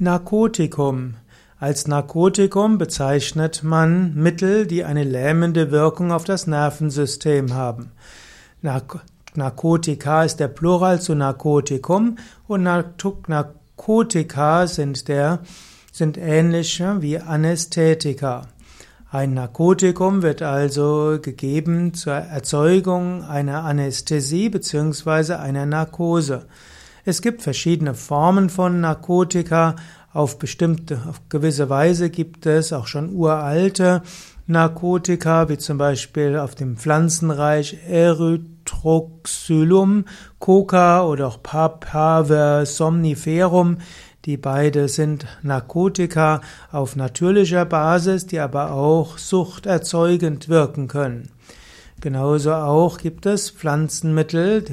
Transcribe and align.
Narkotikum. 0.00 1.14
Als 1.60 1.86
Narkotikum 1.86 2.78
bezeichnet 2.78 3.62
man 3.62 4.12
Mittel, 4.14 4.66
die 4.66 4.82
eine 4.82 5.04
lähmende 5.04 5.70
Wirkung 5.70 6.10
auf 6.10 6.24
das 6.24 6.48
Nervensystem 6.48 7.54
haben. 7.54 7.92
Narkotika 9.36 10.24
ist 10.24 10.40
der 10.40 10.48
Plural 10.48 11.00
zu 11.00 11.14
Narkotikum 11.14 12.16
und 12.48 12.64
Narkotika 12.64 13.46
sind, 14.66 15.06
der, 15.06 15.38
sind 15.92 16.18
ähnlich 16.18 16.82
wie 16.98 17.20
Anästhetika. 17.20 18.48
Ein 19.12 19.34
Narkotikum 19.34 20.22
wird 20.22 20.42
also 20.42 21.20
gegeben 21.22 21.94
zur 21.94 22.14
Erzeugung 22.14 23.22
einer 23.22 23.62
Anästhesie 23.62 24.48
bzw. 24.48 25.34
einer 25.34 25.66
Narkose. 25.66 26.46
Es 27.06 27.20
gibt 27.20 27.42
verschiedene 27.42 27.92
Formen 27.92 28.48
von 28.48 28.80
Narkotika. 28.80 29.76
Auf 30.14 30.38
bestimmte, 30.38 31.02
auf 31.06 31.20
gewisse 31.28 31.68
Weise 31.68 32.08
gibt 32.08 32.46
es 32.46 32.72
auch 32.72 32.86
schon 32.86 33.14
uralte 33.14 34.00
Narkotika, 34.46 35.50
wie 35.50 35.58
zum 35.58 35.76
Beispiel 35.76 36.38
auf 36.38 36.54
dem 36.54 36.78
Pflanzenreich 36.78 37.76
Erythroxylum, 37.86 40.06
Coca 40.38 41.04
oder 41.04 41.26
auch 41.26 41.42
Papaver 41.42 42.64
somniferum. 42.64 43.76
Die 44.24 44.38
beide 44.38 44.88
sind 44.88 45.26
Narkotika 45.42 46.40
auf 46.72 46.96
natürlicher 46.96 47.66
Basis, 47.66 48.26
die 48.26 48.40
aber 48.40 48.72
auch 48.72 49.18
suchterzeugend 49.18 50.48
wirken 50.48 50.88
können. 50.88 51.28
Genauso 52.00 52.54
auch 52.54 52.96
gibt 52.96 53.26
es 53.26 53.50
Pflanzenmittel, 53.50 54.64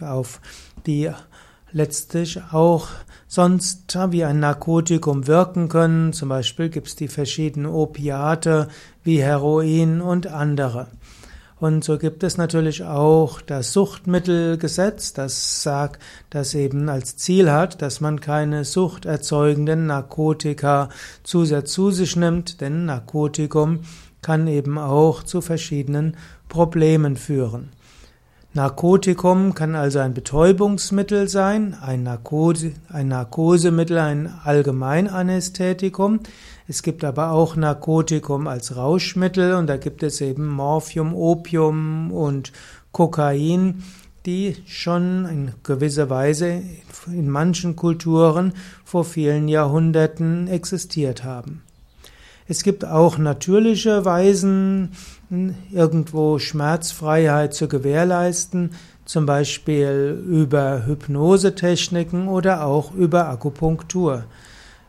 auf 0.00 0.40
die 0.86 1.10
letztlich 1.74 2.40
auch 2.52 2.88
sonst 3.26 3.98
wie 4.10 4.24
ein 4.24 4.40
Narkotikum 4.40 5.26
wirken 5.26 5.68
können. 5.68 6.12
Zum 6.12 6.28
Beispiel 6.30 6.70
gibt 6.70 6.86
es 6.86 6.96
die 6.96 7.08
verschiedenen 7.08 7.66
Opiate 7.66 8.68
wie 9.02 9.20
Heroin 9.20 10.00
und 10.00 10.28
andere. 10.28 10.86
Und 11.58 11.82
so 11.82 11.98
gibt 11.98 12.22
es 12.22 12.36
natürlich 12.36 12.84
auch 12.84 13.40
das 13.40 13.72
Suchtmittelgesetz, 13.72 15.14
das 15.14 15.62
sagt, 15.62 16.02
das 16.30 16.54
eben 16.54 16.88
als 16.88 17.16
Ziel 17.16 17.50
hat, 17.50 17.80
dass 17.82 18.00
man 18.00 18.20
keine 18.20 18.64
suchterzeugenden 18.64 19.86
Narkotika 19.86 20.88
zu 21.22 21.44
sich 21.44 22.16
nimmt, 22.16 22.60
denn 22.60 22.84
Narkotikum 22.84 23.80
kann 24.20 24.46
eben 24.46 24.78
auch 24.78 25.22
zu 25.22 25.40
verschiedenen 25.40 26.16
Problemen 26.48 27.16
führen. 27.16 27.70
Narkotikum 28.56 29.54
kann 29.54 29.74
also 29.74 29.98
ein 29.98 30.14
Betäubungsmittel 30.14 31.28
sein, 31.28 31.76
ein, 31.80 32.04
Narkose, 32.04 32.74
ein 32.88 33.08
Narkosemittel, 33.08 33.98
ein 33.98 34.32
Allgemeinanästhetikum. 34.44 36.20
Es 36.68 36.84
gibt 36.84 37.02
aber 37.02 37.32
auch 37.32 37.56
Narkotikum 37.56 38.46
als 38.46 38.76
Rauschmittel 38.76 39.54
und 39.54 39.66
da 39.66 39.76
gibt 39.76 40.04
es 40.04 40.20
eben 40.20 40.46
Morphium, 40.46 41.16
Opium 41.16 42.12
und 42.12 42.52
Kokain, 42.92 43.82
die 44.24 44.54
schon 44.66 45.26
in 45.26 45.50
gewisser 45.64 46.08
Weise 46.08 46.62
in 47.08 47.28
manchen 47.28 47.74
Kulturen 47.74 48.52
vor 48.84 49.04
vielen 49.04 49.48
Jahrhunderten 49.48 50.46
existiert 50.46 51.24
haben. 51.24 51.63
Es 52.46 52.62
gibt 52.62 52.84
auch 52.84 53.16
natürliche 53.16 54.04
Weisen, 54.04 54.90
irgendwo 55.72 56.38
Schmerzfreiheit 56.38 57.54
zu 57.54 57.68
gewährleisten, 57.68 58.72
zum 59.06 59.24
Beispiel 59.24 60.22
über 60.28 60.86
Hypnosetechniken 60.86 62.28
oder 62.28 62.66
auch 62.66 62.92
über 62.94 63.28
Akupunktur. 63.28 64.24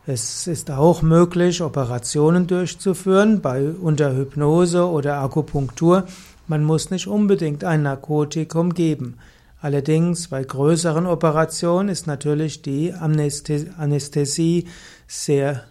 Es 0.06 0.46
ist 0.46 0.70
auch 0.70 1.02
möglich, 1.02 1.62
Operationen 1.62 2.46
durchzuführen 2.46 3.40
bei 3.40 3.70
unter 3.70 4.14
Hypnose 4.14 4.86
oder 4.88 5.18
Akupunktur. 5.18 6.04
Man 6.46 6.62
muss 6.62 6.90
nicht 6.90 7.08
unbedingt 7.08 7.64
ein 7.64 7.82
Narkotikum 7.82 8.74
geben. 8.74 9.16
Allerdings 9.60 10.28
bei 10.28 10.44
größeren 10.44 11.06
Operationen 11.06 11.88
ist 11.88 12.06
natürlich 12.06 12.62
die 12.62 12.92
Anästhesie 12.92 14.68
sehr 15.08 15.64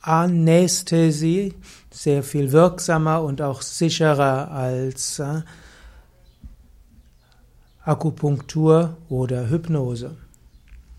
Anästhesie 0.00 1.54
sehr 1.90 2.22
viel 2.22 2.52
wirksamer 2.52 3.22
und 3.22 3.42
auch 3.42 3.62
sicherer 3.62 4.50
als 4.50 5.18
äh, 5.18 5.42
Akupunktur 7.84 8.96
oder 9.08 9.48
Hypnose. 9.48 10.16